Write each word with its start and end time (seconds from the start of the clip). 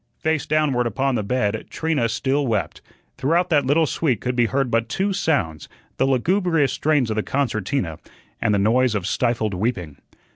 Face 0.17 0.47
downward 0.47 0.87
upon 0.87 1.13
the 1.13 1.21
bed, 1.21 1.67
Trina 1.69 2.09
still 2.09 2.47
wept. 2.47 2.81
Throughout 3.19 3.51
that 3.51 3.67
little 3.67 3.85
suite 3.85 4.19
could 4.19 4.35
be 4.35 4.47
heard 4.47 4.71
but 4.71 4.89
two 4.89 5.13
sounds, 5.13 5.69
the 5.97 6.07
lugubrious 6.07 6.73
strains 6.73 7.11
of 7.11 7.15
the 7.15 7.21
concertina 7.21 7.99
and 8.41 8.51
the 8.51 8.57
noise 8.57 8.95
of 8.95 9.05
stifled 9.05 9.53
weeping. 9.53 9.97